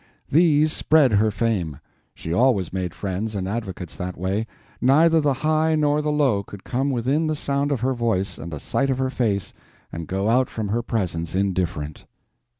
These 0.31 0.73
spread 0.73 1.11
her 1.11 1.29
fame. 1.29 1.79
She 2.15 2.33
always 2.33 2.73
made 2.73 2.95
friends 2.95 3.35
and 3.35 3.47
advocates 3.47 3.95
that 3.97 4.17
way; 4.17 4.47
neither 4.81 5.21
the 5.21 5.31
high 5.45 5.75
nor 5.75 6.01
the 6.01 6.11
low 6.11 6.41
could 6.41 6.63
come 6.63 6.89
within 6.89 7.27
the 7.27 7.35
sound 7.35 7.71
of 7.71 7.81
her 7.81 7.93
voice 7.93 8.39
and 8.39 8.51
the 8.51 8.59
sight 8.59 8.89
of 8.89 8.97
her 8.97 9.11
face 9.11 9.53
and 9.91 10.07
go 10.07 10.27
out 10.27 10.49
from 10.49 10.69
her 10.69 10.81
presence 10.81 11.35
indifferent. 11.35 12.05